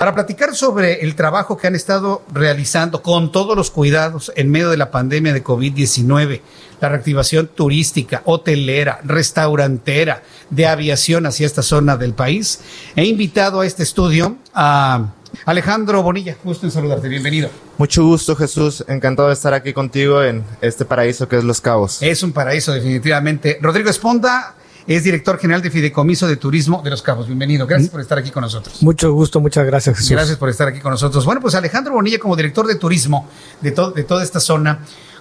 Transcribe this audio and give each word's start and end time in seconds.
Para 0.00 0.14
platicar 0.14 0.56
sobre 0.56 1.02
el 1.02 1.14
trabajo 1.14 1.58
que 1.58 1.66
han 1.66 1.74
estado 1.74 2.22
realizando 2.32 3.02
con 3.02 3.30
todos 3.30 3.54
los 3.54 3.70
cuidados 3.70 4.32
en 4.34 4.50
medio 4.50 4.70
de 4.70 4.78
la 4.78 4.90
pandemia 4.90 5.34
de 5.34 5.44
COVID-19, 5.44 6.40
la 6.80 6.88
reactivación 6.88 7.48
turística, 7.48 8.22
hotelera, 8.24 9.02
restaurantera, 9.04 10.22
de 10.48 10.66
aviación 10.66 11.26
hacia 11.26 11.44
esta 11.44 11.60
zona 11.60 11.98
del 11.98 12.14
país, 12.14 12.60
he 12.96 13.04
invitado 13.04 13.60
a 13.60 13.66
este 13.66 13.82
estudio 13.82 14.38
a 14.54 15.10
Alejandro 15.44 16.02
Bonilla. 16.02 16.34
Gusto 16.42 16.64
en 16.64 16.72
saludarte, 16.72 17.06
bienvenido. 17.06 17.50
Mucho 17.76 18.02
gusto, 18.02 18.34
Jesús. 18.34 18.82
Encantado 18.88 19.28
de 19.28 19.34
estar 19.34 19.52
aquí 19.52 19.74
contigo 19.74 20.22
en 20.22 20.42
este 20.62 20.86
paraíso 20.86 21.28
que 21.28 21.36
es 21.36 21.44
Los 21.44 21.60
Cabos. 21.60 22.00
Es 22.00 22.22
un 22.22 22.32
paraíso, 22.32 22.72
definitivamente. 22.72 23.58
Rodrigo 23.60 23.90
Esponda 23.90 24.54
es 24.86 25.04
director 25.04 25.38
general 25.38 25.62
de 25.62 25.70
Fideicomiso 25.70 26.26
de 26.26 26.36
Turismo 26.36 26.82
de 26.82 26.90
Los 26.90 27.02
Cabos. 27.02 27.26
Bienvenido. 27.26 27.66
Gracias 27.66 27.90
por 27.90 28.00
estar 28.00 28.18
aquí 28.18 28.30
con 28.30 28.42
nosotros. 28.42 28.82
Mucho 28.82 29.12
gusto, 29.12 29.40
muchas 29.40 29.66
gracias, 29.66 29.96
Jesús. 29.96 30.10
Gracias 30.10 30.36
por 30.38 30.48
estar 30.48 30.68
aquí 30.68 30.80
con 30.80 30.92
nosotros. 30.92 31.24
Bueno, 31.24 31.40
pues 31.40 31.54
Alejandro 31.54 31.94
Bonilla, 31.94 32.18
como 32.18 32.36
director 32.36 32.66
de 32.66 32.76
turismo 32.76 33.28
de, 33.60 33.70
de 33.70 34.04
toda 34.04 34.22
esta 34.22 34.40
zona, 34.40 34.80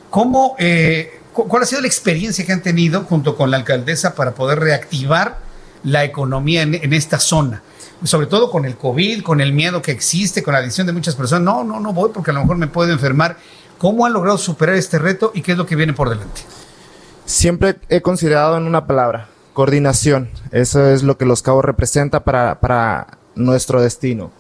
¿cómo, 0.10 0.56
eh, 0.60 1.20
¿cuál 1.34 1.64
ha 1.64 1.66
sido 1.66 1.82
la 1.82 1.88
experiencia 1.88 2.46
que 2.46 2.52
han 2.52 2.62
tenido 2.62 3.02
junto 3.02 3.36
con 3.36 3.52
la 3.52 3.58
alcaldesa 3.58 4.16
para 4.16 4.34
poder 4.34 4.60
reactivar 4.60 5.40
la 5.84 6.04
economía 6.04 6.62
en, 6.62 6.76
en 6.76 6.94
esta 6.94 7.20
zona? 7.20 7.64
sobre 8.04 8.28
todo 8.28 8.50
con 8.50 8.66
el 8.66 8.78
COVID, 8.78 9.24
con 9.24 9.42
el 9.42 9.54
miedo 9.54 9.82
que 9.82 9.92
existe, 9.92 10.42
con 10.42 10.54
la 10.54 10.60
adicción 10.60 10.88
de 10.88 10.94
muchas 10.94 11.16
personas. 11.16 11.44
No, 11.44 11.64
no, 11.64 11.80
no 11.80 11.94
voy 11.94 12.12
porque 12.14 12.32
a 12.32 12.34
lo 12.34 12.42
mejor 12.42 12.58
me 12.58 12.68
puedo 12.68 12.92
enfermar. 12.92 13.38
¿Cómo 13.78 14.06
han 14.06 14.14
logrado 14.14 14.38
superar 14.38 14.76
este 14.76 15.00
reto 15.00 15.32
y 15.34 15.42
qué 15.42 15.54
es 15.54 15.58
lo 15.58 15.66
que 15.66 15.76
viene 15.76 15.94
por 15.94 16.10
delante? 16.10 16.42
Siempre 17.26 17.80
he 17.90 18.02
considerado 18.02 18.58
en 18.58 18.64
una 18.64 18.88
palabra, 18.88 19.30
coordinación. 19.60 20.30
Eso 20.54 20.88
es 20.90 21.04
lo 21.04 21.18
que 21.18 21.26
Los 21.26 21.42
Cabos 21.42 21.66
representa 21.66 22.24
para, 22.24 22.62
para 22.62 23.18
nuestro 23.36 23.82
destino. 23.82 24.32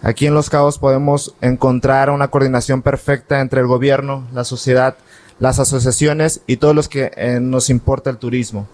Aquí 0.00 0.26
en 0.26 0.32
Los 0.32 0.48
Cabos 0.48 0.78
podemos 0.78 1.34
encontrar 1.42 2.08
una 2.08 2.28
coordinación 2.28 2.80
perfecta 2.80 3.42
entre 3.42 3.60
el 3.60 3.66
gobierno, 3.66 4.26
la 4.32 4.42
sociedad, 4.42 4.96
las 5.38 5.58
asociaciones 5.58 6.40
y 6.46 6.56
todos 6.56 6.74
los 6.74 6.88
que 6.88 7.12
eh, 7.14 7.40
nos 7.42 7.68
importa 7.68 8.08
el 8.08 8.16
turismo. 8.16 8.66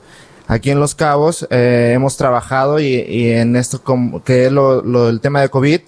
Aquí 0.46 0.70
en 0.70 0.78
Los 0.78 0.94
Cabos 0.94 1.44
eh, 1.50 1.90
hemos 1.92 2.16
trabajado 2.16 2.78
y, 2.78 2.94
y, 2.94 3.32
en 3.32 3.56
esto 3.56 3.82
que 4.24 4.46
es 4.46 4.52
lo, 4.52 4.82
lo, 4.82 5.08
el 5.08 5.20
tema 5.20 5.40
de 5.40 5.48
COVID, 5.48 5.80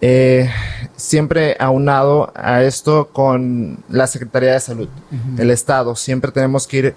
eh, 0.00 0.50
siempre 0.96 1.56
aunado 1.60 2.32
a 2.34 2.62
esto 2.62 3.10
con 3.12 3.84
la 3.90 4.06
Secretaría 4.06 4.54
de 4.54 4.60
Salud, 4.60 4.88
uh 4.88 5.14
-huh. 5.14 5.40
el 5.40 5.50
Estado. 5.50 5.94
Siempre 5.94 6.32
tenemos 6.32 6.66
que 6.66 6.76
ir 6.78 6.94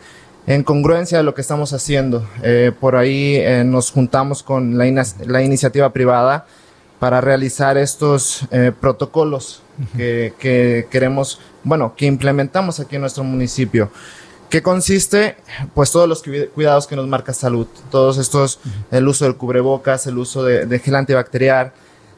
en 0.49 0.63
congruencia 0.63 1.19
de 1.19 1.23
lo 1.23 1.35
que 1.35 1.41
estamos 1.41 1.73
haciendo. 1.73 2.27
Eh, 2.41 2.71
por 2.77 2.95
ahí 2.95 3.35
eh, 3.35 3.63
nos 3.63 3.91
juntamos 3.91 4.41
con 4.41 4.79
la, 4.79 4.87
in 4.87 4.99
la, 5.27 5.43
iniciativa 5.43 5.93
privada 5.93 6.47
para 6.97 7.21
realizar 7.21 7.77
estos 7.77 8.41
eh, 8.49 8.71
protocolos 8.77 9.61
uh 9.77 9.83
-huh. 9.83 9.97
que, 9.97 10.33
que 10.39 10.87
queremos, 10.89 11.39
bueno, 11.63 11.93
que 11.95 12.07
implementamos 12.07 12.79
aquí 12.79 12.95
en 12.95 13.01
nuestro 13.01 13.23
municipio. 13.23 13.91
¿Qué 14.49 14.63
consiste? 14.63 15.35
Pues 15.75 15.91
todos 15.91 16.09
los 16.09 16.23
cuidados 16.55 16.87
que 16.87 16.95
nos 16.95 17.07
marca 17.07 17.31
salud, 17.31 17.67
todos 17.91 18.17
estos, 18.17 18.59
el 18.89 19.07
uso 19.07 19.25
del 19.25 19.35
cubrebocas, 19.35 20.07
el 20.07 20.17
uso 20.17 20.43
de, 20.43 20.65
de 20.65 20.79
gel 20.79 20.95
antibacterial, 20.95 21.73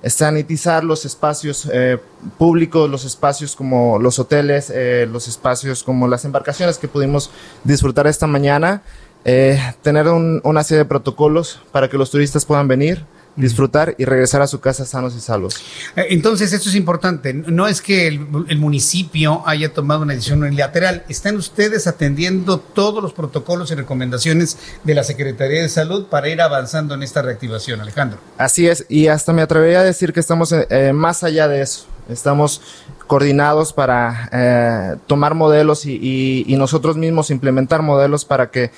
sanitizar 0.09 0.83
los 0.83 1.05
espacios 1.05 1.69
eh, 1.71 1.99
públicos, 2.37 2.89
los 2.89 3.05
espacios 3.05 3.55
como 3.55 3.99
los 3.99 4.17
hoteles, 4.19 4.71
eh, 4.73 5.07
los 5.11 5.27
espacios 5.27 5.83
como 5.83 6.07
las 6.07 6.25
embarcaciones 6.25 6.77
que 6.77 6.87
pudimos 6.87 7.29
disfrutar 7.63 8.07
esta 8.07 8.27
mañana, 8.27 8.81
eh, 9.25 9.59
tener 9.83 10.07
un, 10.07 10.41
una 10.43 10.63
serie 10.63 10.79
de 10.79 10.85
protocolos 10.85 11.61
para 11.71 11.87
que 11.87 11.97
los 11.97 12.09
turistas 12.09 12.45
puedan 12.45 12.67
venir, 12.67 13.05
disfrutar 13.35 13.95
y 13.97 14.05
regresar 14.05 14.41
a 14.41 14.47
su 14.47 14.59
casa 14.59 14.85
sanos 14.85 15.15
y 15.15 15.21
salvos. 15.21 15.55
Entonces, 15.95 16.53
esto 16.53 16.69
es 16.69 16.75
importante. 16.75 17.33
No 17.33 17.67
es 17.67 17.81
que 17.81 18.07
el, 18.07 18.27
el, 18.49 18.57
municipio 18.57 19.43
haya 19.45 19.73
tomado 19.73 20.01
una 20.01 20.13
decisión 20.13 20.43
unilateral. 20.43 21.03
Están 21.07 21.37
ustedes 21.37 21.87
atendiendo 21.87 22.59
todos 22.59 23.01
los 23.01 23.13
protocolos 23.13 23.71
y 23.71 23.75
recomendaciones 23.75 24.57
de 24.83 24.95
la 24.95 25.03
Secretaría 25.03 25.61
de 25.61 25.69
Salud 25.69 26.07
para 26.07 26.29
ir 26.29 26.41
avanzando 26.41 26.93
en 26.93 27.03
esta 27.03 27.21
reactivación, 27.21 27.81
Alejandro. 27.81 28.19
Así 28.37 28.67
es, 28.67 28.85
y 28.89 29.07
hasta 29.07 29.33
me 29.33 29.41
atrevería 29.41 29.79
a 29.79 29.83
decir 29.83 30.13
que 30.13 30.19
estamos 30.19 30.51
eh, 30.51 30.93
más 30.93 31.23
allá 31.23 31.47
de 31.47 31.61
eso. 31.61 31.85
Estamos 32.09 32.61
coordinados 33.07 33.73
para 33.73 34.29
eh, 34.31 34.95
tomar 35.07 35.35
modelos 35.35 35.85
y, 35.85 35.93
y, 36.01 36.45
y 36.47 36.55
nosotros 36.57 36.97
mismos 36.97 37.29
implementar 37.29 37.81
modelos 37.81 38.25
para 38.25 38.51
que 38.51 38.71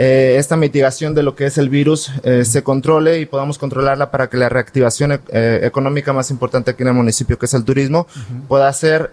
eh, 0.00 0.36
esta 0.38 0.56
mitigación 0.56 1.12
de 1.12 1.24
lo 1.24 1.34
que 1.34 1.46
es 1.46 1.58
el 1.58 1.68
virus 1.68 2.12
eh, 2.22 2.44
se 2.44 2.62
controle 2.62 3.18
y 3.18 3.26
podamos 3.26 3.58
controlarla 3.58 4.12
para 4.12 4.28
que 4.28 4.36
la 4.36 4.48
reactivación 4.48 5.20
eh, 5.28 5.60
económica 5.64 6.12
más 6.12 6.30
importante 6.30 6.70
aquí 6.70 6.82
en 6.82 6.88
el 6.90 6.94
municipio, 6.94 7.36
que 7.36 7.46
es 7.46 7.54
el 7.54 7.64
turismo, 7.64 8.06
uh 8.08 8.20
-huh. 8.20 8.46
pueda 8.46 8.72
ser 8.72 9.10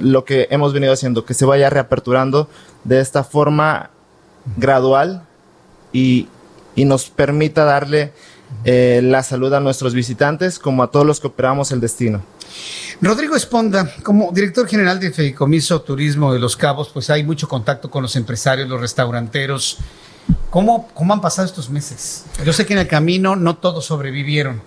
lo 0.00 0.24
que 0.26 0.48
hemos 0.50 0.74
venido 0.74 0.92
haciendo, 0.92 1.24
que 1.24 1.32
se 1.32 1.46
vaya 1.46 1.70
reaperturando 1.70 2.46
de 2.84 3.00
esta 3.00 3.24
forma 3.24 3.88
gradual 4.58 5.22
y, 5.94 6.28
y 6.76 6.84
nos 6.84 7.08
permita 7.08 7.64
darle 7.64 8.12
la 8.64 9.22
salud 9.22 9.52
a 9.54 9.60
nuestros 9.60 9.94
visitantes 9.94 10.58
como 10.58 10.82
a 10.82 10.90
todos 10.90 11.06
los 11.06 11.20
que 11.20 11.28
operamos 11.28 11.72
el 11.72 11.80
destino. 11.80 12.22
Rodrigo 13.00 13.36
Esponda, 13.36 13.92
como 14.02 14.32
director 14.32 14.66
general 14.66 14.98
de 14.98 15.12
Fedicomiso 15.12 15.80
Turismo 15.82 16.32
de 16.32 16.40
Los 16.40 16.56
Cabos, 16.56 16.90
pues 16.92 17.10
hay 17.10 17.22
mucho 17.22 17.48
contacto 17.48 17.90
con 17.90 18.02
los 18.02 18.16
empresarios, 18.16 18.68
los 18.68 18.80
restauranteros. 18.80 19.78
¿Cómo, 20.50 20.88
¿Cómo 20.94 21.12
han 21.12 21.20
pasado 21.20 21.46
estos 21.46 21.70
meses? 21.70 22.24
Yo 22.44 22.52
sé 22.52 22.66
que 22.66 22.72
en 22.72 22.80
el 22.80 22.88
camino 22.88 23.36
no 23.36 23.56
todos 23.56 23.84
sobrevivieron, 23.84 24.60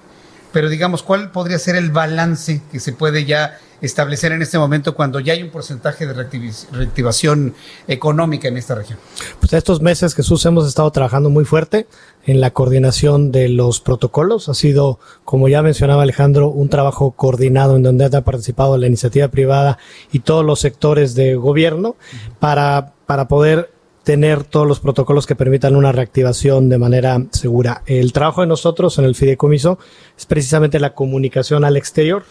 pero 0.51 0.69
digamos, 0.69 1.03
¿cuál 1.03 1.31
podría 1.31 1.59
ser 1.59 1.75
el 1.75 1.91
balance 1.91 2.61
que 2.71 2.79
se 2.79 2.93
puede 2.93 3.25
ya 3.25 3.57
establecer 3.81 4.31
en 4.31 4.41
este 4.41 4.59
momento 4.59 4.95
cuando 4.95 5.19
ya 5.19 5.33
hay 5.33 5.41
un 5.41 5.49
porcentaje 5.49 6.05
de 6.05 6.13
reactivación 6.13 7.55
económica 7.87 8.47
en 8.47 8.57
esta 8.57 8.75
región? 8.75 8.99
Pues 9.39 9.53
estos 9.53 9.81
meses, 9.81 10.13
Jesús, 10.13 10.45
hemos 10.45 10.67
estado 10.67 10.91
trabajando 10.91 11.29
muy 11.29 11.45
fuerte 11.45 11.87
en 12.25 12.41
la 12.41 12.51
coordinación 12.51 13.31
de 13.31 13.49
los 13.49 13.79
protocolos. 13.79 14.49
Ha 14.49 14.53
sido, 14.53 14.99
como 15.25 15.47
ya 15.47 15.61
mencionaba 15.61 16.03
Alejandro, 16.03 16.49
un 16.49 16.69
trabajo 16.69 17.11
coordinado 17.11 17.75
en 17.75 17.83
donde 17.83 18.05
ha 18.05 18.21
participado 18.21 18.77
la 18.77 18.87
iniciativa 18.87 19.27
privada 19.29 19.77
y 20.11 20.19
todos 20.19 20.45
los 20.45 20.59
sectores 20.59 21.15
de 21.15 21.35
gobierno 21.35 21.95
para, 22.39 22.93
para 23.07 23.27
poder 23.27 23.71
tener 24.11 24.43
todos 24.43 24.67
los 24.67 24.81
protocolos 24.81 25.25
que 25.25 25.37
permitan 25.37 25.73
una 25.73 25.93
reactivación 25.93 26.67
de 26.67 26.77
manera 26.77 27.27
segura. 27.31 27.81
El 27.85 28.11
trabajo 28.11 28.41
de 28.41 28.47
nosotros 28.47 28.99
en 28.99 29.05
el 29.05 29.15
fideicomiso 29.15 29.79
es 30.17 30.25
precisamente 30.25 30.81
la 30.81 30.93
comunicación 30.93 31.63
al 31.63 31.77
exterior. 31.77 32.23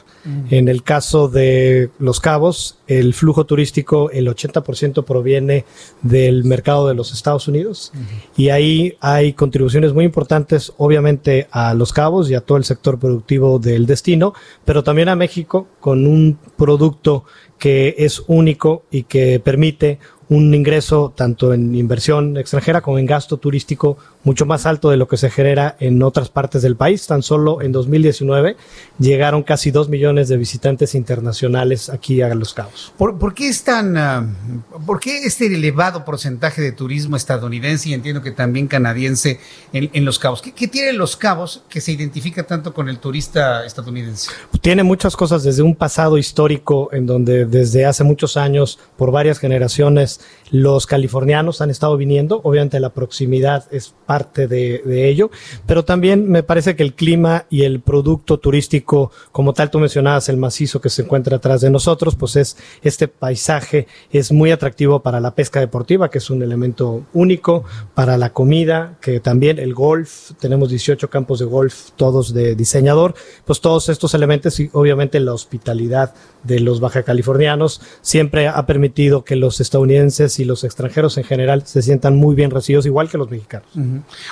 En 0.51 0.69
el 0.69 0.83
caso 0.83 1.29
de 1.29 1.89
Los 1.99 2.21
Cabos, 2.21 2.77
el 2.87 3.15
flujo 3.15 3.47
turístico, 3.47 4.11
el 4.11 4.29
80% 4.29 5.07
proviene 5.07 5.65
del 6.03 6.45
mercado 6.45 6.87
de 6.87 6.95
los 6.95 7.15
Estados 7.15 7.49
Unidos 7.49 7.93
y 8.37 8.51
ahí 8.51 8.99
hay 9.01 9.33
contribuciones 9.33 9.95
muy 9.95 10.05
importantes, 10.05 10.75
obviamente, 10.77 11.49
a 11.51 11.73
Los 11.73 11.95
Cabos 11.95 12.31
y 12.31 12.35
a 12.35 12.43
todo 12.43 12.59
el 12.59 12.65
sector 12.65 12.99
productivo 12.99 13.59
del 13.59 13.87
destino, 13.87 14.35
pero 14.67 14.85
también 14.85 15.09
a 15.09 15.17
México 15.17 15.67
con 15.81 16.07
un 16.07 16.39
producto 16.59 17.25
que 17.59 17.95
es 17.99 18.23
único 18.27 18.85
y 18.91 19.05
que 19.05 19.41
permite 19.41 19.99
un 20.31 20.55
ingreso 20.55 21.13
tanto 21.15 21.53
en 21.53 21.75
inversión 21.75 22.37
extranjera 22.37 22.81
como 22.81 22.99
en 22.99 23.07
gasto 23.07 23.37
turístico 23.37 23.99
mucho 24.23 24.47
más 24.47 24.67
alto 24.67 24.91
de 24.91 24.97
lo 24.97 25.09
que 25.09 25.17
se 25.17 25.31
genera 25.31 25.77
en 25.81 26.03
otras 26.03 26.29
partes 26.29 26.63
del 26.63 26.77
país. 26.77 27.07
Tan 27.07 27.23
solo 27.23 27.63
en 27.63 27.73
2019 27.73 28.57
llegaron 28.99 29.43
casi 29.43 29.71
dos 29.71 29.89
millones 29.89 30.29
de 30.29 30.37
visitantes 30.37 30.95
internacionales 30.95 31.89
aquí 31.89 32.21
a 32.23 32.35
Los 32.35 32.55
Cabos. 32.55 32.93
¿Por, 32.99 33.19
por 33.19 33.35
qué 33.35 33.49
es 33.49 33.65
tan, 33.65 33.97
uh, 33.97 34.81
por 34.85 35.01
qué 35.01 35.25
este 35.25 35.47
elevado 35.47 36.05
porcentaje 36.05 36.61
de 36.63 36.73
turismo 36.73 37.17
estadounidense 37.17 37.89
y 37.89 37.95
entiendo 37.95 38.23
que 38.23 38.31
también 38.31 38.67
canadiense 38.67 39.41
en, 39.73 39.91
en 39.93 40.05
Los 40.05 40.19
Cabos? 40.19 40.43
¿Qué, 40.43 40.53
¿Qué, 40.53 40.69
tiene 40.69 40.93
Los 40.93 41.17
Cabos 41.17 41.63
que 41.69 41.81
se 41.81 41.93
identifica 41.93 42.43
tanto 42.43 42.75
con 42.75 42.89
el 42.89 42.99
turista 42.99 43.65
estadounidense? 43.65 44.31
Tiene 44.61 44.83
muchas 44.83 45.17
cosas 45.17 45.43
desde 45.43 45.63
un 45.63 45.75
pasado 45.75 46.19
histórico 46.19 46.91
en 46.93 47.07
donde 47.07 47.47
desde 47.47 47.87
hace 47.87 48.05
muchos 48.05 48.37
años, 48.37 48.79
por 48.97 49.11
varias 49.11 49.39
generaciones, 49.39 50.21
los 50.51 50.87
californianos 50.87 51.61
han 51.61 51.71
estado 51.71 51.97
viniendo. 51.97 52.41
Obviamente 52.45 52.81
la 52.81 52.91
proximidad 52.91 53.65
es 53.71 53.95
parte 54.11 54.49
de, 54.49 55.09
ello, 55.09 55.31
pero 55.67 55.85
también 55.85 56.29
me 56.29 56.43
parece 56.43 56.75
que 56.75 56.83
el 56.83 56.95
clima 56.95 57.47
y 57.49 57.63
el 57.63 57.79
producto 57.79 58.41
turístico, 58.41 59.13
como 59.31 59.53
tal 59.53 59.71
tú 59.71 59.79
mencionabas, 59.79 60.29
el 60.29 60.37
macizo 60.37 60.81
que 60.81 60.91
se 60.91 61.03
encuentra 61.03 61.37
atrás 61.37 61.61
de 61.61 61.71
nosotros, 61.71 62.17
pues 62.17 62.35
es 62.35 62.57
este 62.83 63.07
paisaje, 63.07 63.87
es 64.11 64.33
muy 64.33 64.51
atractivo 64.51 64.99
para 64.99 65.21
la 65.21 65.37
pesca 65.37 65.61
deportiva, 65.61 66.11
que 66.11 66.19
es 66.19 66.29
un 66.29 66.43
elemento 66.43 67.05
único, 67.13 67.63
para 67.95 68.19
la 68.19 68.33
comida, 68.33 68.99
que 69.01 69.21
también 69.21 69.61
el 69.61 69.75
golf, 69.75 70.33
tenemos 70.41 70.71
18 70.71 71.09
campos 71.09 71.39
de 71.39 71.45
golf, 71.45 71.91
todos 71.95 72.35
de 72.35 72.57
diseñador, 72.57 73.15
pues 73.45 73.61
todos 73.61 73.89
estos 73.91 74.13
elementos 74.15 74.59
y 74.59 74.71
obviamente 74.73 75.21
la 75.21 75.35
hospitalidad 75.35 76.15
de 76.43 76.59
los 76.59 76.81
baja 76.81 77.05
californianos 77.05 77.81
siempre 78.01 78.49
ha 78.49 78.67
permitido 78.67 79.23
que 79.23 79.37
los 79.37 79.61
estadounidenses 79.61 80.41
y 80.41 80.45
los 80.45 80.65
extranjeros 80.65 81.17
en 81.17 81.23
general 81.23 81.65
se 81.65 81.81
sientan 81.83 82.17
muy 82.17 82.35
bien 82.35 82.51
recibidos, 82.51 82.87
igual 82.87 83.09
que 83.09 83.19
los 83.19 83.31
mexicanos. 83.31 83.69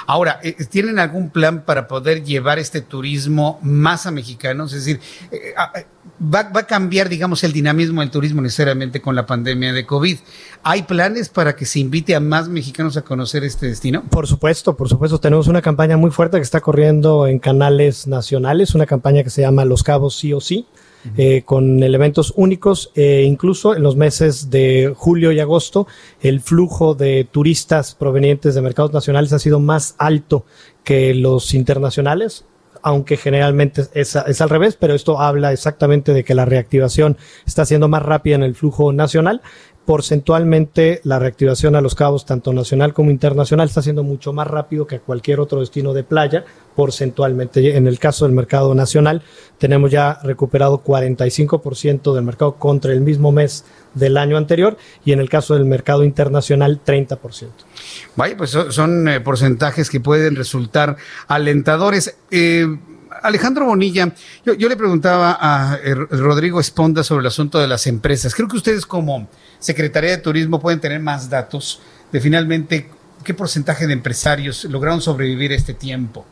Ahora, 0.07 0.41
eh, 0.43 0.57
¿tienen 0.69 0.99
algún 0.99 1.31
plan 1.31 1.65
para 1.65 1.89
poder 1.89 2.25
llevar 2.25 2.59
este 2.59 2.81
turismo 2.81 3.59
más 3.63 4.07
a 4.07 4.11
mexicanos? 4.11 4.73
Es 4.73 4.85
decir, 4.85 5.01
eh, 5.31 5.55
va, 6.23 6.45
va, 6.45 6.61
a 6.61 6.67
cambiar, 6.67 7.09
digamos, 7.09 7.45
el 7.45 7.53
dinamismo 7.53 8.01
del 8.01 8.11
turismo 8.11 8.41
necesariamente 8.41 9.01
con 9.01 9.15
la 9.15 9.27
pandemia 9.27 9.73
de 9.73 9.87
COVID. 9.87 10.19
¿Hay 10.63 10.83
planes 10.83 11.29
para 11.29 11.55
que 11.57 11.65
se 11.65 11.81
invite 11.81 12.15
a 12.15 12.21
más 12.21 12.49
mexicanos 12.49 12.97
a 12.97 13.03
conocer 13.03 13.45
este 13.45 13.67
destino? 13.67 14.03
Por 14.05 14.27
supuesto, 14.27 14.77
por 14.77 14.89
supuesto. 14.89 15.19
Tenemos 15.21 15.49
una 15.49 15.63
campaña 15.63 15.97
muy 15.97 16.11
fuerte 16.11 16.37
que 16.39 16.43
está 16.43 16.61
corriendo 16.61 17.27
en 17.27 17.39
canales 17.39 18.07
nacionales, 18.07 18.75
una 18.75 18.87
campaña 18.87 19.23
que 19.23 19.31
se 19.31 19.43
llama 19.43 19.65
Los 19.65 19.83
Cabos 19.83 20.17
sí 20.17 20.33
o 20.33 20.41
sí. 20.41 20.67
Eh, 21.17 21.43
con 21.45 21.83
elementos 21.83 22.33
únicos. 22.37 22.91
Eh, 22.95 23.25
incluso 23.27 23.75
en 23.75 23.83
los 23.83 23.97
meses 23.97 24.51
de 24.51 24.93
julio 24.97 25.33
y 25.33 25.41
agosto, 25.41 25.87
el 26.21 26.41
flujo 26.41 26.95
de 26.95 27.27
turistas 27.31 27.95
provenientes 27.95 28.55
de 28.55 28.63
mercados 28.63 28.93
nacionales 28.93 29.33
ha 29.33 29.39
sido 29.39 29.61
más 29.61 29.95
alto 29.99 30.45
que 30.85 31.15
los 31.15 31.55
internacionales 31.55 32.45
aunque 32.81 33.17
generalmente 33.17 33.87
es, 33.93 34.15
es, 34.15 34.41
al 34.41 34.49
revés, 34.49 34.77
pero 34.77 34.95
esto 34.95 35.21
habla 35.21 35.53
exactamente 35.53 36.13
de 36.13 36.23
que 36.23 36.37
la 36.37 36.45
reactivación 36.45 37.17
está 37.45 37.65
siendo 37.65 37.89
más 37.89 38.05
rápida 38.05 38.37
en 38.37 38.45
el 38.45 38.55
flujo 38.55 38.93
nacional. 38.93 39.43
Porcentualmente, 39.89 41.01
la 41.05 41.19
reactivación 41.19 41.75
a 41.75 41.81
los 41.81 41.95
cabos, 41.95 42.27
tanto 42.27 42.53
nacional 42.53 42.93
como 42.93 43.11
internacional, 43.11 43.69
está 43.69 43.81
siendo 43.81 44.03
mucho 44.03 44.35
más 44.35 44.47
rápido 44.47 44.87
que 44.87 44.97
a 44.97 45.01
cualquier 45.01 45.41
otro 45.41 45.61
destino 45.61 45.95
de 45.95 46.05
playa, 46.05 46.45
porcentualmente. 46.77 47.75
En 47.75 47.87
el 47.87 47.99
caso 47.99 48.27
del 48.27 48.35
mercado 48.35 48.75
nacional, 48.75 49.23
tenemos 49.57 49.91
ya 49.91 50.19
recuperado 50.23 50.85
45% 50.85 52.15
del 52.15 52.23
mercado 52.23 52.57
contra 52.57 52.93
el 52.93 53.01
mismo 53.01 53.33
mes 53.33 53.65
del 53.95 54.19
año 54.19 54.37
anterior 54.37 54.77
y 55.07 55.13
en 55.13 55.21
el 55.21 55.31
caso 55.31 55.55
del 55.55 55.65
mercado 55.65 56.05
internacional 56.05 56.83
30%. 56.85 57.49
Vaya, 58.15 58.37
pues 58.37 58.51
son, 58.51 59.09
eh, 59.09 59.21
porcentajes 59.21 59.89
que 59.89 60.01
pueden 60.01 60.37
resultar 60.37 60.99
alentadores. 61.29 62.15
Eh, 62.31 62.67
Alejandro 63.23 63.67
Bonilla, 63.67 64.13
yo, 64.45 64.69
le 64.69 64.77
preguntaba 64.77 65.39
a 65.41 65.79
eh, 65.83 65.95
Rodrigo 65.95 66.61
Esponda 66.61 67.03
sobre 67.03 67.21
el 67.21 67.27
asunto 67.27 67.59
de 67.59 67.69
las 67.69 67.87
empresas. 67.87 68.35
Creo 68.35 68.49
que 68.49 68.57
ustedes 68.57 68.87
como 68.87 69.29
Secretaría 69.59 70.11
de 70.11 70.19
Turismo 70.19 70.61
pueden 70.61 70.81
tener 70.81 71.01
más 71.01 71.29
datos 71.29 71.81
de 72.13 72.21
finalmente 72.21 72.91
qué 73.25 73.35
porcentaje 73.35 73.87
de 73.87 73.93
empresarios 73.93 74.65
lograron 74.65 75.01
sobrevivir 75.01 75.53
este 75.53 75.75
tiempo. 75.75 76.27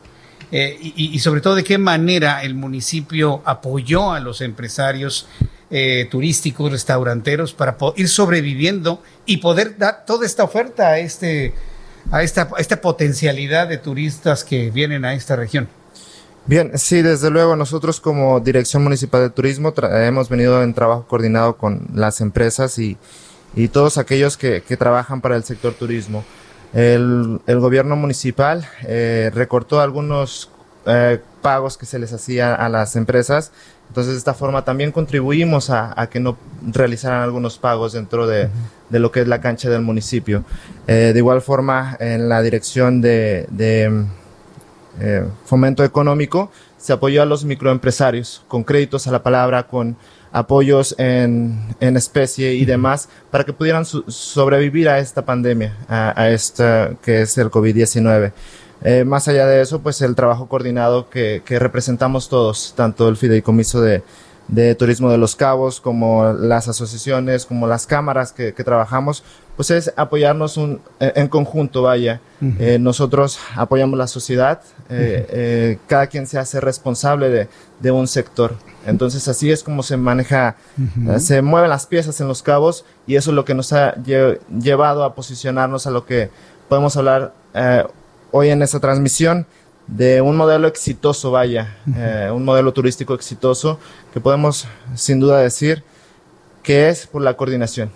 Eh, 0.49 0.77
y, 0.95 1.19
sobre 1.19 1.41
todo 1.41 1.55
de 1.55 1.63
qué 1.65 1.77
manera 1.77 2.41
el 2.41 2.55
municipio 2.55 3.41
apoyó 3.43 4.13
a 4.13 4.21
los 4.21 4.39
empresarios 4.39 5.27
eh, 5.69 6.07
turísticos, 6.09 6.71
restauranteros, 6.71 7.53
para 7.53 7.75
ir 7.97 8.07
sobreviviendo 8.07 9.03
y 9.25 9.37
poder 9.37 9.77
dar 9.77 10.05
toda 10.05 10.25
esta 10.25 10.45
oferta 10.45 10.87
a, 10.87 10.99
este, 10.99 11.53
a 12.11 12.23
esta 12.23 12.81
potencialidad 12.81 13.67
de 13.67 13.77
turistas 13.77 14.45
que 14.45 14.71
vienen 14.71 15.03
a 15.03 15.13
esta 15.13 15.35
región. 15.35 15.67
Bien, 16.47 16.71
sí, 16.77 17.01
desde 17.01 17.29
luego 17.29 17.57
nosotros 17.57 17.99
como 17.99 18.39
Dirección 18.39 18.81
Municipal 18.81 19.21
de 19.21 19.29
Turismo 19.31 19.73
hemos 19.91 20.29
venido 20.29 20.63
en 20.63 20.73
trabajo 20.73 21.05
coordinado 21.05 21.57
con 21.57 21.87
las 21.93 22.21
empresas 22.21 22.79
y, 22.79 22.97
y 23.53 23.67
todos 23.67 23.97
aquellos 23.97 24.37
que, 24.37 24.63
que, 24.65 24.77
trabajan 24.77 25.19
para 25.19 25.35
el 25.35 25.43
sector 25.43 25.73
turismo. 25.73 26.23
El, 26.73 27.41
el 27.47 27.59
gobierno 27.59 27.97
municipal 27.97 28.65
eh, 28.83 29.29
recortó 29.33 29.81
algunos 29.81 30.49
eh, 30.85 31.19
pagos 31.41 31.77
que 31.77 31.85
se 31.85 31.99
les 31.99 32.13
hacía 32.13 32.55
a 32.55 32.69
las 32.69 32.95
empresas, 32.95 33.51
entonces 33.89 34.13
de 34.13 34.19
esta 34.19 34.33
forma 34.33 34.63
también 34.63 34.93
contribuimos 34.93 35.69
a, 35.69 35.99
a 35.99 36.07
que 36.07 36.21
no 36.21 36.37
realizaran 36.65 37.23
algunos 37.23 37.57
pagos 37.57 37.91
dentro 37.91 38.25
de, 38.25 38.45
uh 38.45 38.47
-huh. 38.47 38.89
de, 38.91 38.99
lo 38.99 39.11
que 39.11 39.19
es 39.19 39.27
la 39.27 39.41
cancha 39.41 39.69
del 39.69 39.81
municipio. 39.81 40.45
Eh, 40.87 41.11
de 41.13 41.19
igual 41.19 41.41
forma, 41.41 41.97
en 41.99 42.29
la 42.29 42.41
dirección 42.41 43.01
de, 43.01 43.47
de 43.51 44.05
eh, 44.99 45.25
fomento 45.45 45.83
económico, 45.83 46.51
se 46.77 46.93
apoyó 46.93 47.21
a 47.21 47.25
los 47.25 47.45
microempresarios 47.45 48.43
con 48.47 48.63
créditos 48.63 49.07
a 49.07 49.11
la 49.11 49.23
palabra, 49.23 49.67
con 49.67 49.97
apoyos 50.31 50.95
en, 50.97 51.59
en 51.79 51.97
especie 51.97 52.53
y 52.53 52.65
demás, 52.65 53.09
para 53.31 53.43
que 53.43 53.53
pudieran 53.53 53.85
so 53.85 54.03
sobrevivir 54.09 54.89
a 54.89 54.99
esta 54.99 55.25
pandemia, 55.25 55.75
a, 55.87 56.19
a, 56.19 56.29
esta 56.29 56.91
que 57.01 57.21
es 57.21 57.37
el 57.37 57.49
COVID-19. 57.49 58.31
Eh, 58.83 59.03
más 59.05 59.27
allá 59.27 59.47
de 59.47 59.61
eso, 59.61 59.79
pues 59.81 60.01
el 60.01 60.15
trabajo 60.15 60.47
coordinado 60.47 61.09
que, 61.09 61.41
que 61.43 61.57
representamos 61.57 62.29
todos, 62.29 62.73
tanto 62.75 63.09
el 63.09 63.17
fideicomiso 63.17 63.81
de, 63.81 64.03
de 64.47 64.75
Turismo 64.75 65.11
de 65.11 65.17
los 65.17 65.35
Cabos, 65.35 65.81
como 65.81 66.31
las 66.33 66.67
asociaciones, 66.67 67.45
como 67.45 67.67
las 67.67 67.85
cámaras 67.85 68.31
que, 68.31 68.53
que 68.53 68.63
trabajamos, 68.63 69.23
pues 69.57 69.71
es 69.71 69.91
apoyarnos 69.97 70.55
un, 70.55 70.79
en 70.99 71.27
conjunto, 71.27 71.81
vaya. 71.81 72.21
Uh 72.39 72.45
-huh. 72.45 72.55
eh, 72.59 72.79
nosotros 72.79 73.39
apoyamos 73.55 73.97
la 73.97 74.07
sociedad, 74.07 74.61
eh, 74.89 74.93
uh 74.93 74.97
-huh. 74.97 75.25
eh, 75.31 75.79
cada 75.87 76.07
quien 76.07 76.27
se 76.27 76.37
hace 76.37 76.61
responsable 76.61 77.29
de, 77.29 77.47
de, 77.79 77.91
un 77.91 78.07
sector. 78.07 78.55
Entonces 78.85 79.27
así 79.27 79.51
es 79.51 79.63
como 79.63 79.81
se 79.83 79.97
maneja, 79.97 80.55
uh 80.77 80.81
-huh. 80.81 81.19
se 81.19 81.41
mueven 81.41 81.69
las 81.69 81.87
piezas 81.87 82.21
en 82.21 82.27
los 82.27 82.43
cabos 82.43 82.85
y 83.07 83.15
eso 83.15 83.31
es 83.31 83.35
lo 83.35 83.43
que 83.43 83.55
nos 83.55 83.73
ha 83.73 83.95
lle 84.03 84.39
llevado 84.61 85.03
a 85.03 85.15
posicionarnos 85.15 85.87
a 85.87 85.91
lo 85.91 86.05
que 86.05 86.29
podemos 86.69 86.95
hablar 86.95 87.33
hoy 88.31 88.49
en 88.49 88.61
esta 88.61 88.79
transmisión 88.79 89.47
de 89.87 90.21
un 90.21 90.35
modelo 90.35 90.67
exitoso, 90.67 91.31
vaya, 91.31 91.77
eh, 91.95 92.29
un 92.31 92.43
modelo 92.43 92.73
turístico 92.73 93.13
exitoso 93.13 93.79
que 94.13 94.19
podemos 94.19 94.67
sin 94.95 95.19
duda 95.19 95.39
decir 95.39 95.83
que 96.61 96.89
es 96.89 97.07
por 97.07 97.21
la 97.21 97.35
coordinación. 97.35 97.91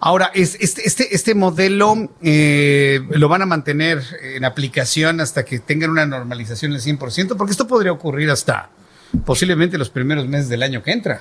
Ahora, 0.00 0.30
este, 0.34 0.64
este, 0.64 1.14
este 1.14 1.34
modelo 1.34 2.08
eh, 2.22 3.00
lo 3.10 3.28
van 3.28 3.42
a 3.42 3.46
mantener 3.46 4.02
en 4.22 4.44
aplicación 4.44 5.20
hasta 5.20 5.44
que 5.44 5.58
tengan 5.58 5.90
una 5.90 6.06
normalización 6.06 6.72
del 6.72 6.80
100%, 6.80 7.36
porque 7.36 7.50
esto 7.50 7.66
podría 7.66 7.92
ocurrir 7.92 8.30
hasta 8.30 8.70
posiblemente 9.24 9.78
los 9.78 9.90
primeros 9.90 10.28
meses 10.28 10.48
del 10.48 10.62
año 10.62 10.82
que 10.82 10.92
entra. 10.92 11.20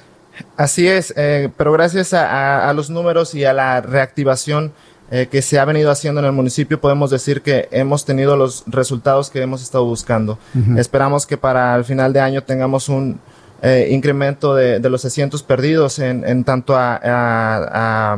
Así 0.55 0.87
es, 0.87 1.11
eh, 1.17 1.49
pero 1.57 1.71
gracias 1.71 2.13
a, 2.13 2.29
a, 2.29 2.69
a, 2.69 2.73
los 2.73 2.91
números 2.91 3.33
y 3.33 3.45
a 3.45 3.53
la 3.53 3.81
reactivación 3.81 4.73
eh, 5.09 5.27
que 5.31 5.41
se 5.41 5.57
ha 5.59 5.65
venido 5.65 5.89
haciendo 5.89 6.19
en 6.19 6.25
el 6.25 6.33
municipio, 6.33 6.79
podemos 6.81 7.09
decir 7.09 7.41
que 7.41 7.67
hemos 7.71 8.03
tenido 8.05 8.35
los 8.35 8.63
resultados 8.67 9.29
que 9.29 9.41
hemos 9.41 9.61
estado 9.61 9.85
buscando. 9.85 10.37
Uh 10.53 10.59
-huh. 10.59 10.79
Esperamos 10.79 11.25
que 11.25 11.37
para 11.37 11.75
el 11.75 11.85
final 11.85 12.11
de 12.11 12.19
año 12.19 12.43
tengamos 12.43 12.89
un 12.89 13.19
eh, 13.61 13.87
incremento 13.91 14.53
de, 14.53 14.79
de, 14.79 14.89
los 14.89 15.05
asientos 15.05 15.43
perdidos 15.43 15.99
en, 15.99 16.23
en 16.27 16.43
tanto 16.43 16.75
a, 16.75 16.99
a 17.03 18.17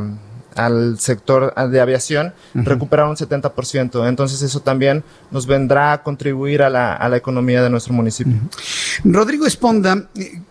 al 0.56 0.98
sector 0.98 1.54
de 1.54 1.80
aviación, 1.80 2.34
uh 2.54 2.58
-huh. 2.58 2.64
recuperar 2.64 3.06
un 3.06 3.16
70%. 3.16 4.08
Entonces 4.08 4.42
eso 4.42 4.60
también 4.60 5.02
nos 5.30 5.46
vendrá 5.46 5.92
a 5.92 6.02
contribuir 6.02 6.62
a 6.62 6.70
la, 6.70 6.94
a 6.94 7.08
la 7.08 7.16
economía 7.16 7.62
de 7.62 7.70
nuestro 7.70 7.94
municipio. 7.94 8.34
Uh 8.34 8.48
-huh. 8.48 9.12
Rodrigo 9.14 9.46
Esponda, 9.46 10.08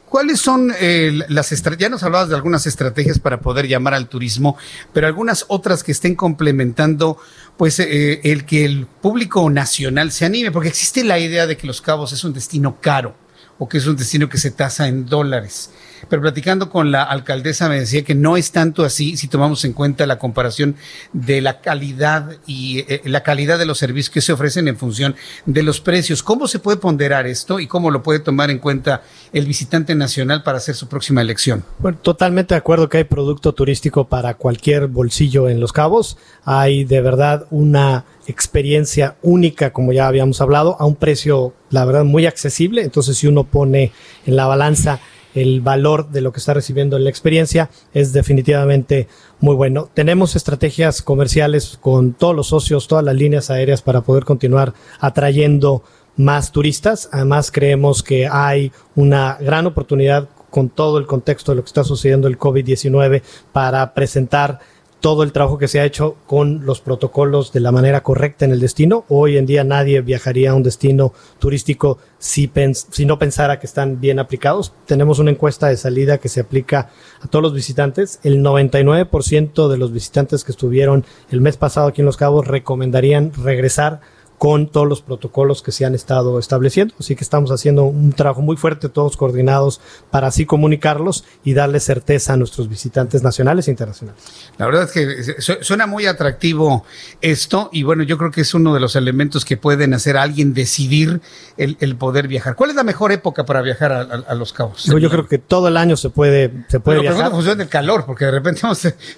¿cuáles 0.10 0.40
son 0.40 0.74
eh, 0.80 1.20
las 1.30 1.52
estrategias? 1.52 1.88
Ya 1.88 1.92
nos 1.92 2.04
hablabas 2.04 2.30
de 2.30 2.36
algunas 2.36 2.66
estrategias 2.66 3.20
para 3.20 3.40
poder 3.40 3.68
llamar 3.68 3.94
al 3.94 4.10
turismo, 4.10 4.58
pero 4.94 5.08
algunas 5.08 5.46
otras 5.48 5.84
que 5.84 5.92
estén 5.92 6.16
complementando 6.16 7.18
pues 7.58 7.80
eh, 7.80 8.22
el 8.24 8.46
que 8.46 8.66
el 8.66 8.86
público 8.86 9.50
nacional 9.50 10.12
se 10.12 10.26
anime, 10.26 10.52
porque 10.52 10.70
existe 10.70 11.04
la 11.04 11.20
idea 11.20 11.48
de 11.48 11.58
que 11.58 11.68
Los 11.68 11.82
Cabos 11.82 12.12
es 12.14 12.24
un 12.24 12.34
destino 12.34 12.80
caro 12.82 13.16
o 13.58 13.68
que 13.68 13.78
es 13.78 13.88
un 13.88 13.96
destino 13.96 14.30
que 14.30 14.38
se 14.38 14.52
tasa 14.52 14.88
en 14.88 15.06
dólares. 15.06 15.70
Pero 16.08 16.22
platicando 16.22 16.70
con 16.70 16.92
la 16.92 17.04
alcaldesa 17.04 17.70
me 17.70 17.80
decía 17.80 18.04
que 18.04 18.16
no 18.16 18.38
es 18.38 18.52
tanto 18.52 18.84
así 18.84 19.18
si 19.18 19.28
tomamos 19.28 19.66
en 19.66 19.74
cuenta 19.74 20.06
la 20.06 20.20
comparación 20.20 20.76
de 21.14 21.42
la 21.42 21.62
calidad 21.62 22.38
y 22.46 22.80
eh, 22.88 23.02
la 23.06 23.24
calidad 23.24 23.60
de 23.60 23.66
los 23.66 23.78
servicios 23.78 24.10
que 24.10 24.22
se 24.22 24.34
ofrecen 24.34 24.68
en 24.68 24.78
función 24.78 25.16
de 25.46 25.64
los 25.64 25.82
precios. 25.82 26.24
¿Cómo 26.24 26.48
se 26.48 26.60
puede 26.60 26.78
ponderar 26.78 27.28
esto 27.28 27.60
y 27.60 27.68
cómo 27.68 27.92
lo 27.92 28.04
puede 28.04 28.20
tomar 28.20 28.50
en 28.52 28.60
cuenta 28.60 29.02
el 29.34 29.46
visitante 29.46 29.96
nacional 29.96 30.44
para 30.44 30.58
hacer 30.58 30.76
su 30.76 30.88
próxima 30.88 31.22
elección? 31.22 31.64
Bueno, 31.80 31.98
totalmente 32.02 32.54
de 32.54 32.60
acuerdo 32.60 32.90
que 32.90 32.98
hay 32.98 33.04
producto 33.04 33.54
turístico 33.54 34.08
para 34.08 34.36
cualquier 34.36 34.88
bolsillo 34.88 35.50
en 35.50 35.60
Los 35.60 35.74
Cabos. 35.74 36.18
Hay 36.46 36.84
de 36.84 37.02
verdad 37.02 37.46
una 37.50 38.06
experiencia 38.28 39.16
única, 39.22 39.74
como 39.74 39.92
ya 39.92 40.08
habíamos 40.08 40.40
hablado, 40.42 40.78
a 40.80 40.86
un 40.86 40.96
precio, 40.96 41.54
la 41.72 41.84
verdad, 41.86 42.04
muy 42.04 42.26
accesible. 42.26 42.84
Entonces, 42.84 43.18
si 43.18 43.28
uno 43.28 43.44
pone 43.44 43.92
en 44.26 44.36
la 44.36 44.46
balanza 44.46 45.00
el 45.36 45.62
valor 45.62 46.10
de 46.10 46.22
lo 46.22 46.32
que 46.32 46.40
está 46.40 46.54
recibiendo 46.54 46.98
en 46.98 47.04
la 47.04 47.10
experiencia 47.10 47.70
es 47.94 48.14
definitivamente 48.14 49.08
muy 49.40 49.56
bueno. 49.56 49.90
Tenemos 49.94 50.36
estrategias 50.36 51.02
comerciales 51.02 51.78
con 51.82 52.14
todos 52.14 52.36
los 52.36 52.48
socios, 52.48 52.88
todas 52.88 53.06
las 53.06 53.16
líneas 53.16 53.50
aéreas 53.50 53.82
para 53.82 54.02
poder 54.02 54.26
continuar 54.26 54.74
atrayendo 55.00 55.84
más 56.16 56.52
turistas. 56.52 57.10
Además, 57.12 57.52
creemos 57.52 58.04
que 58.04 58.28
hay 58.28 58.72
una 58.96 59.38
gran 59.40 59.66
oportunidad 59.68 60.28
con 60.50 60.70
todo 60.70 60.98
el 60.98 61.06
contexto 61.06 61.52
de 61.52 61.58
lo 61.58 61.64
que 61.64 61.68
está 61.68 61.84
sucediendo 61.84 62.28
el 62.28 62.38
COVID-19 62.38 63.22
para 63.52 63.94
presentar 63.94 64.60
todo 65.00 65.24
el 65.24 65.32
trabajo 65.32 65.58
que 65.58 65.68
se 65.68 65.80
ha 65.80 65.86
hecho 65.86 66.18
con 66.26 66.66
los 66.66 66.82
protocolos 66.82 67.54
de 67.54 67.60
la 67.60 67.72
manera 67.72 68.04
correcta 68.04 68.46
en 68.46 68.52
el 68.52 68.60
destino. 68.60 69.06
Hoy 69.08 69.38
en 69.38 69.46
día 69.46 69.64
nadie 69.64 70.02
viajaría 70.02 70.52
a 70.52 70.56
un 70.56 70.64
destino 70.64 71.14
turístico 71.40 72.00
si, 72.18 72.52
si 72.92 73.06
no 73.06 73.18
pensara 73.18 73.60
que 73.60 73.66
están 73.66 74.02
bien 74.02 74.20
aplicados. 74.20 74.74
Tenemos 74.86 75.20
una 75.20 75.32
encuesta 75.32 75.68
de 75.68 75.78
salida 75.78 76.18
que 76.18 76.30
se 76.30 76.42
aplica 76.42 76.90
a 77.22 77.28
todos 77.28 77.44
los 77.44 77.54
visitantes. 77.54 78.20
El 78.24 78.44
99% 78.44 79.70
de 79.70 79.78
los 79.78 79.94
visitantes 79.94 80.44
que 80.44 80.52
estuvieron 80.52 81.06
el 81.32 81.42
mes 81.42 81.58
pasado 81.58 81.88
aquí 81.88 82.02
en 82.02 82.06
Los 82.06 82.18
Cabos 82.18 82.48
recomendarían 82.48 83.32
regresar 83.34 84.02
con 84.40 84.68
todos 84.68 84.88
los 84.88 85.02
protocolos 85.02 85.62
que 85.62 85.74
se 85.74 85.86
han 85.86 85.94
estado 85.94 86.40
estableciendo. 86.40 86.96
Así 86.98 87.16
que 87.16 87.24
estamos 87.24 87.52
haciendo 87.52 87.84
un 87.84 88.14
trabajo 88.14 88.42
muy 88.42 88.56
fuerte, 88.56 88.88
todos 88.88 89.18
coordinados, 89.18 89.82
para 90.10 90.28
así 90.28 90.46
comunicarlos 90.46 91.26
y 91.44 91.54
darle 91.54 91.82
certeza 91.82 92.34
a 92.34 92.38
nuestros 92.38 92.70
visitantes 92.70 93.22
nacionales 93.22 93.68
e 93.68 93.72
internacionales. 93.72 94.24
La 94.58 94.66
verdad 94.66 94.84
es 94.84 94.92
que 94.92 95.42
suena 95.62 95.88
muy 95.88 96.06
atractivo 96.06 96.86
esto 97.22 97.70
y 97.74 97.84
bueno, 97.84 98.04
yo 98.04 98.18
creo 98.18 98.32
que 98.32 98.42
es 98.42 98.54
uno 98.54 98.74
de 98.74 98.80
los 98.80 98.96
elementos 98.96 99.44
que 99.44 99.58
pueden 99.58 99.94
hacer 99.94 100.16
a 100.16 100.24
alguien 100.24 100.54
decidir 100.54 101.20
el, 101.58 101.96
poder 101.98 102.30
viajar. 102.30 102.56
¿Cuál 102.56 102.70
es 102.70 102.78
la 102.78 102.84
mejor 102.84 103.12
época 103.12 103.46
para 103.46 103.62
viajar 103.62 103.92
a, 103.92 104.36
Los 104.36 104.54
Cabos? 104.54 104.86
Yo, 104.86 105.10
creo 105.10 105.28
que 105.28 105.38
todo 105.38 105.68
el 105.68 105.76
año 105.76 105.98
se 105.98 106.10
puede, 106.10 106.66
se 106.70 106.80
puede 106.80 107.02
viajar. 107.02 107.24
Pero 107.24 107.32
función 107.32 107.58
del 107.58 107.68
calor, 107.68 108.06
porque 108.06 108.24
de 108.24 108.32
repente 108.32 108.62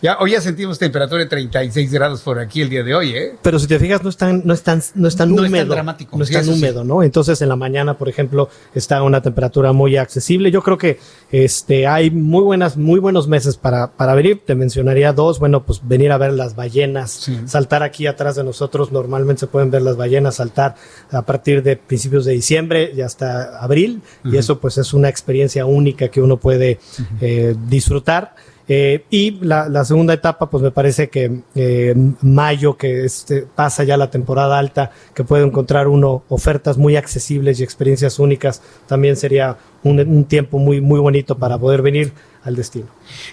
ya, 0.02 0.18
hoy 0.20 0.32
ya 0.32 0.42
sentimos 0.42 0.80
temperatura 0.80 1.20
de 1.20 1.30
36 1.30 1.92
grados 1.92 2.22
por 2.22 2.40
aquí 2.40 2.62
el 2.62 2.70
día 2.70 2.84
de 2.84 2.96
hoy, 2.96 3.12
¿eh? 3.12 3.36
Pero 3.44 3.60
si 3.60 3.68
te 3.68 3.78
fijas, 3.78 4.04
no 4.04 4.10
están, 4.10 4.42
no 4.46 4.56
están, 4.56 4.82
no 4.96 5.11
es 5.12 5.18
tan 5.18 5.30
no 5.30 5.44
húmedo. 5.44 5.56
Es 5.56 5.62
tan 5.62 5.70
dramático. 5.70 6.18
No 6.18 6.24
es 6.24 6.32
tan 6.32 6.48
húmedo, 6.50 6.84
¿no? 6.84 7.04
Entonces 7.04 7.42
en 7.42 7.50
la 7.50 7.56
mañana, 7.56 7.98
por 7.98 8.10
ejemplo, 8.10 8.50
está 8.74 8.98
a 8.98 9.04
una 9.04 9.22
temperatura 9.22 9.74
muy 9.74 9.98
accesible. 9.98 10.52
Yo 10.52 10.62
creo 10.64 10.78
que 10.78 11.00
este 11.32 11.88
hay 11.88 12.10
muy 12.12 12.44
buenas, 12.44 12.78
muy 12.78 13.00
buenos 13.00 13.28
meses 13.28 13.58
para, 13.58 13.92
para 13.92 14.16
venir. 14.16 14.42
Te 14.46 14.56
mencionaría 14.56 15.14
dos. 15.14 15.40
Bueno, 15.40 15.64
pues 15.64 15.82
venir 15.84 16.12
a 16.12 16.18
ver 16.18 16.34
las 16.34 16.56
ballenas, 16.56 17.30
saltar 17.46 17.84
aquí 17.84 18.08
atrás 18.08 18.36
de 18.36 18.44
nosotros. 18.44 18.92
Normalmente 18.92 19.42
se 19.42 19.48
pueden 19.48 19.72
ver 19.72 19.82
las 19.82 19.98
ballenas 19.98 20.36
saltar 20.36 20.76
a 21.12 21.22
partir 21.22 21.64
de 21.64 21.76
principios 21.78 22.26
de 22.26 22.34
diciembre 22.34 22.92
y 22.96 23.02
hasta 23.02 23.60
abril. 23.60 24.02
Y 24.24 24.38
eso 24.38 24.60
pues 24.60 24.78
es 24.78 24.94
una 24.94 25.10
experiencia 25.10 25.66
única 25.66 26.08
que 26.08 26.22
uno 26.22 26.38
puede 26.38 26.80
eh, 27.20 27.56
disfrutar. 27.68 28.36
Eh, 28.74 29.04
y 29.10 29.32
la, 29.42 29.84
segunda 29.84 30.14
etapa, 30.14 30.50
pues 30.50 30.64
me 30.64 30.72
parece 30.72 31.10
que 31.10 31.42
eh, 31.56 31.94
mayo, 32.22 32.78
que 32.78 33.04
este, 33.04 33.42
pasa 33.42 33.84
ya 33.84 33.98
la 33.98 34.10
temporada 34.10 34.58
alta, 34.58 34.92
que 35.14 35.26
puede 35.26 35.44
encontrar 35.46 35.90
uno 35.90 36.24
ofertas 36.30 36.78
muy 36.78 36.96
accesibles 36.96 37.60
y 37.60 37.64
experiencias 37.64 38.18
únicas, 38.18 38.62
también 38.88 39.18
sería 39.18 39.58
un, 39.84 40.24
tiempo 40.24 40.58
muy, 40.58 40.80
muy 40.80 41.02
bonito 41.02 41.38
para 41.38 41.58
poder 41.58 41.82
venir 41.82 42.14
al 42.46 42.56
destino. 42.56 42.86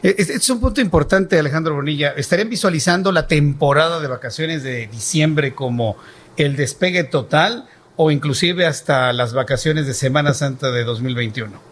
Eh, 0.02 0.16
es, 0.18 0.50
un 0.50 0.58
punto 0.58 0.80
importante, 0.80 1.38
Alejandro 1.38 1.76
Bonilla. 1.76 2.14
¿Estarían 2.16 2.50
visualizando 2.50 3.12
la 3.12 3.28
temporada 3.28 4.00
de 4.00 4.08
vacaciones 4.08 4.64
de 4.64 4.88
diciembre 4.88 5.54
como 5.54 5.96
el 6.36 6.56
despegue 6.56 7.04
total 7.04 7.66
o 7.94 8.10
inclusive 8.10 8.66
hasta 8.66 9.12
las 9.12 9.34
vacaciones 9.34 9.86
de 9.86 9.94
Semana 9.94 10.34
Santa 10.34 10.72
de 10.72 10.82
2021? 10.82 11.67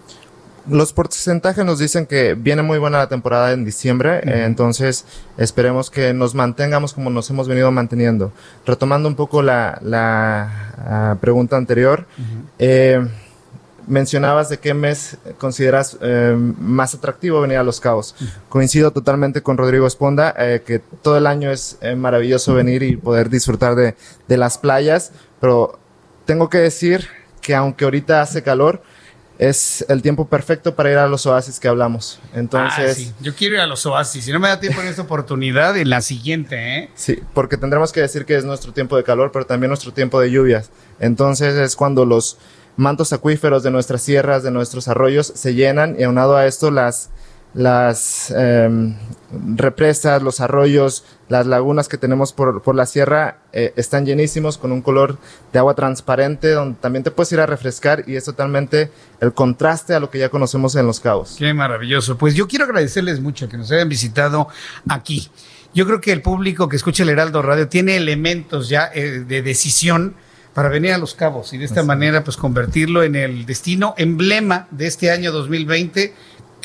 Los 0.68 0.92
porcentajes 0.92 1.64
nos 1.64 1.78
dicen 1.78 2.06
que 2.06 2.34
viene 2.34 2.62
muy 2.62 2.78
buena 2.78 2.98
la 2.98 3.08
temporada 3.08 3.52
en 3.52 3.64
diciembre, 3.64 4.20
entonces 4.44 5.04
esperemos 5.36 5.90
que 5.90 6.12
nos 6.12 6.34
mantengamos 6.34 6.92
como 6.92 7.10
nos 7.10 7.30
hemos 7.30 7.48
venido 7.48 7.70
manteniendo. 7.70 8.32
Retomando 8.64 9.08
un 9.08 9.14
poco 9.14 9.42
la, 9.42 9.78
ah, 10.78 11.16
pregunta 11.20 11.56
anterior, 11.56 12.06
eh, 12.58 13.06
mencionabas 13.86 14.48
de 14.48 14.58
qué 14.58 14.74
mes 14.74 15.16
consideras 15.38 15.96
eh, 16.00 16.36
más 16.36 16.94
atractivo 16.94 17.40
venir 17.40 17.58
a 17.58 17.62
Los 17.62 17.80
Cabos. 17.80 18.16
Coincido 18.48 18.90
totalmente 18.90 19.42
con 19.42 19.56
Rodrigo 19.56 19.86
Esponda, 19.86 20.34
eh, 20.38 20.62
que 20.66 20.80
todo 20.80 21.16
el 21.16 21.26
año 21.26 21.50
es 21.50 21.78
maravilloso 21.96 22.54
venir 22.54 22.82
y 22.82 22.96
poder 22.96 23.30
disfrutar 23.30 23.74
de, 23.76 23.94
de 24.26 24.36
las 24.36 24.58
playas, 24.58 25.12
pero 25.40 25.78
tengo 26.24 26.50
que 26.50 26.58
decir 26.58 27.06
que 27.40 27.54
aunque 27.54 27.84
ahorita 27.84 28.20
hace 28.20 28.42
calor, 28.42 28.82
es 29.38 29.84
el 29.88 30.02
tiempo 30.02 30.26
perfecto 30.28 30.74
para 30.74 30.90
ir 30.90 30.98
a 30.98 31.06
los 31.08 31.26
oasis 31.26 31.60
que 31.60 31.68
hablamos. 31.68 32.18
Entonces, 32.34 33.12
ah, 33.12 33.16
yo 33.20 33.34
quiero 33.34 33.56
ir 33.56 33.60
a 33.60 33.66
los 33.66 33.84
oasis. 33.86 34.24
Si 34.24 34.32
no 34.32 34.40
me 34.40 34.48
da 34.48 34.60
tiempo 34.60 34.80
en 34.80 34.88
esta 34.88 35.02
oportunidad, 35.02 35.76
en 35.76 35.90
la 35.90 36.00
siguiente, 36.00 36.78
¿eh? 36.78 36.90
Sí, 36.94 37.18
porque 37.34 37.56
tendremos 37.56 37.92
que 37.92 38.00
decir 38.00 38.24
que 38.24 38.36
es 38.36 38.44
nuestro 38.44 38.72
tiempo 38.72 38.96
de 38.96 39.04
calor, 39.04 39.30
pero 39.32 39.46
también 39.46 39.68
nuestro 39.68 39.92
tiempo 39.92 40.20
de 40.20 40.30
lluvias. 40.30 40.70
Entonces 41.00 41.54
es 41.54 41.76
cuando 41.76 42.04
los 42.04 42.38
mantos 42.76 43.12
acuíferos 43.12 43.62
de 43.62 43.70
nuestras 43.70 44.02
sierras, 44.02 44.42
de 44.42 44.50
nuestros 44.50 44.88
arroyos, 44.88 45.32
se 45.34 45.54
llenan 45.54 45.96
y 45.98 46.04
aunado 46.04 46.36
a 46.36 46.46
esto 46.46 46.70
las 46.70 47.10
las 47.56 48.30
em, 48.36 48.94
represas, 49.56 50.22
los 50.22 50.40
arroyos, 50.40 51.04
las 51.30 51.46
lagunas 51.46 51.88
que 51.88 51.96
tenemos 51.96 52.34
por, 52.34 52.62
por 52.62 52.74
la 52.74 52.84
sierra 52.84 53.38
eh, 53.54 53.72
están 53.76 54.04
llenísimos 54.04 54.58
con 54.58 54.72
un 54.72 54.82
color 54.82 55.16
de 55.54 55.58
agua 55.58 55.74
transparente 55.74 56.50
donde 56.50 56.78
también 56.78 57.02
te 57.02 57.10
puedes 57.10 57.32
ir 57.32 57.40
a 57.40 57.46
refrescar 57.46 58.04
y 58.06 58.16
es 58.16 58.24
totalmente 58.24 58.90
el 59.20 59.32
contraste 59.32 59.94
a 59.94 60.00
lo 60.00 60.10
que 60.10 60.18
ya 60.18 60.28
conocemos 60.28 60.76
en 60.76 60.86
Los 60.86 61.00
Cabos. 61.00 61.36
Qué 61.38 61.54
maravilloso. 61.54 62.18
Pues 62.18 62.34
yo 62.34 62.46
quiero 62.46 62.66
agradecerles 62.66 63.20
mucho 63.20 63.48
que 63.48 63.56
nos 63.56 63.72
hayan 63.72 63.88
visitado 63.88 64.48
aquí. 64.86 65.30
Yo 65.72 65.86
creo 65.86 66.02
que 66.02 66.12
el 66.12 66.20
público 66.20 66.68
que 66.68 66.76
escucha 66.76 67.04
el 67.04 67.08
Heraldo 67.08 67.40
Radio 67.40 67.68
tiene 67.68 67.96
elementos 67.96 68.68
ya 68.68 68.90
eh, 68.94 69.24
de 69.26 69.40
decisión 69.40 70.14
para 70.52 70.70
venir 70.70 70.92
a 70.92 70.98
Los 70.98 71.14
Cabos 71.14 71.52
y 71.52 71.58
de 71.58 71.66
esta 71.66 71.82
manera 71.82 72.24
pues 72.24 72.38
convertirlo 72.38 73.02
en 73.02 73.14
el 73.14 73.44
destino 73.44 73.94
emblema 73.98 74.68
de 74.70 74.86
este 74.86 75.10
año 75.10 75.30
2020 75.30 76.14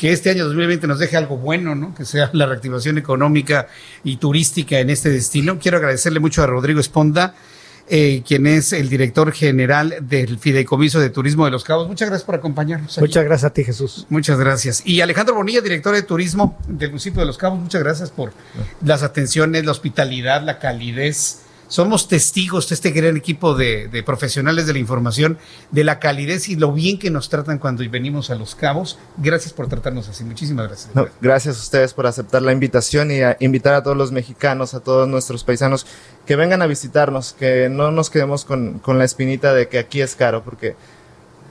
que 0.02 0.10
este 0.10 0.30
año 0.30 0.46
2020 0.46 0.88
nos 0.88 0.98
deje 0.98 1.16
algo 1.16 1.36
bueno, 1.36 1.76
¿no? 1.76 1.94
Que 1.94 2.04
sea 2.04 2.28
la 2.32 2.46
reactivación 2.46 2.98
económica 2.98 3.68
y 4.02 4.16
turística 4.16 4.80
en 4.80 4.90
este 4.90 5.10
destino. 5.10 5.60
Quiero 5.60 5.76
agradecerle 5.76 6.18
mucho 6.18 6.42
a 6.42 6.46
Rodrigo 6.48 6.80
Esponda, 6.80 7.36
eh, 7.88 8.24
quien 8.26 8.48
es 8.48 8.72
el 8.72 8.88
director 8.88 9.30
general 9.30 9.94
del 10.00 10.40
Fideicomiso 10.40 10.98
de 10.98 11.10
Turismo 11.10 11.44
de 11.44 11.52
Los 11.52 11.62
Cabos. 11.62 11.86
Muchas 11.86 12.08
gracias 12.08 12.26
por 12.26 12.34
acompañarnos. 12.34 12.98
Muchas 12.98 13.22
gracias 13.22 13.48
a 13.48 13.54
ti, 13.54 13.62
Jesús. 13.62 14.08
Muchas 14.08 14.40
gracias. 14.40 14.82
Y 14.84 15.02
Alejandro 15.02 15.36
Bonilla, 15.36 15.60
director 15.60 15.94
de 15.94 16.02
Turismo 16.02 16.58
del 16.66 16.88
municipio 16.88 17.20
de 17.20 17.26
Los 17.26 17.38
Cabos, 17.38 17.60
muchas 17.60 17.80
gracias 17.80 18.10
por 18.10 18.32
las 18.84 19.04
atenciones, 19.04 19.64
la 19.64 19.70
hospitalidad, 19.70 20.42
la 20.42 20.58
calidez 20.58 21.41
somos 21.72 22.06
testigos 22.06 22.68
de 22.68 22.74
este 22.74 22.90
gran 22.90 23.16
equipo 23.16 23.54
de, 23.54 24.02
profesionales 24.04 24.66
de 24.66 24.74
la 24.74 24.78
información, 24.78 25.38
de 25.70 25.84
la 25.84 26.00
calidez 26.00 26.50
y 26.50 26.56
lo 26.56 26.70
bien 26.70 26.98
que 26.98 27.08
nos 27.08 27.30
tratan 27.30 27.58
cuando 27.58 27.82
venimos 27.88 28.28
a 28.28 28.34
Los 28.34 28.54
Cabos. 28.54 28.98
Gracias 29.16 29.54
por 29.54 29.68
tratarnos 29.68 30.06
así. 30.06 30.22
Muchísimas 30.22 30.68
gracias. 30.68 30.90
gracias 31.22 31.56
a 31.56 31.60
ustedes 31.60 31.94
por 31.94 32.06
aceptar 32.06 32.42
la 32.42 32.52
invitación 32.52 33.10
y 33.10 33.22
a 33.22 33.38
invitar 33.40 33.72
a 33.72 33.82
todos 33.82 33.96
los 33.96 34.12
mexicanos, 34.12 34.74
a 34.74 34.80
todos 34.80 35.08
nuestros 35.08 35.44
paisanos 35.44 35.86
que 36.26 36.36
vengan 36.36 36.60
a 36.60 36.66
visitarnos, 36.66 37.32
que 37.32 37.70
no 37.70 37.90
nos 37.90 38.10
quedemos 38.10 38.44
con, 38.44 38.78
con 38.78 38.98
la 38.98 39.06
espinita 39.06 39.54
de 39.54 39.68
que 39.68 39.78
aquí 39.78 40.02
es 40.02 40.14
caro, 40.14 40.44
porque 40.44 40.76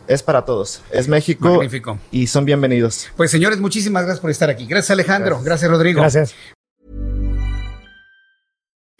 es 0.07 0.21
para 0.21 0.45
todos. 0.45 0.83
Es 0.91 1.07
México 1.07 1.49
Magnífico. 1.49 1.97
y 2.11 2.27
son 2.27 2.45
bienvenidos. 2.45 3.07
Pues 3.17 3.31
señores, 3.31 3.59
muchísimas 3.59 4.03
gracias 4.03 4.21
por 4.21 4.29
estar 4.29 4.51
aquí. 4.51 4.67
Gracias 4.67 4.91
Alejandro, 4.91 5.37
gracias, 5.37 5.45
gracias 5.45 5.71
Rodrigo. 5.71 6.01
Gracias. 6.01 6.35